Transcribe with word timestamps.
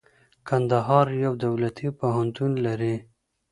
کندهار 0.47 1.07
يو 1.23 1.33
دولتي 1.45 1.87
پوهنتون 1.99 2.51
لري. 2.65 2.95